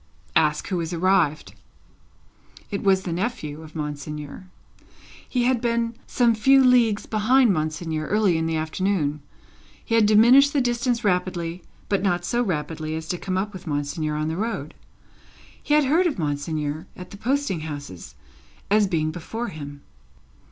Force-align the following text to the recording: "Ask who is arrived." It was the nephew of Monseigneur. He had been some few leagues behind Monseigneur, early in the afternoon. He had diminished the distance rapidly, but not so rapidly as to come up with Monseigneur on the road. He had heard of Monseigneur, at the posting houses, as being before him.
"Ask 0.35 0.69
who 0.69 0.79
is 0.79 0.93
arrived." 0.93 1.53
It 2.71 2.81
was 2.81 3.03
the 3.03 3.13
nephew 3.13 3.61
of 3.61 3.75
Monseigneur. 3.75 4.47
He 5.29 5.43
had 5.43 5.61
been 5.61 5.93
some 6.07 6.33
few 6.33 6.63
leagues 6.63 7.05
behind 7.05 7.53
Monseigneur, 7.53 8.07
early 8.07 8.35
in 8.35 8.47
the 8.47 8.55
afternoon. 8.57 9.21
He 9.85 9.93
had 9.93 10.07
diminished 10.07 10.53
the 10.53 10.59
distance 10.59 11.03
rapidly, 11.03 11.61
but 11.87 12.01
not 12.01 12.25
so 12.25 12.41
rapidly 12.41 12.95
as 12.95 13.07
to 13.09 13.19
come 13.19 13.37
up 13.37 13.53
with 13.53 13.67
Monseigneur 13.67 14.15
on 14.15 14.27
the 14.27 14.37
road. 14.37 14.73
He 15.61 15.75
had 15.75 15.83
heard 15.85 16.07
of 16.07 16.17
Monseigneur, 16.17 16.87
at 16.97 17.11
the 17.11 17.17
posting 17.17 17.59
houses, 17.59 18.15
as 18.71 18.87
being 18.87 19.11
before 19.11 19.49
him. 19.49 19.81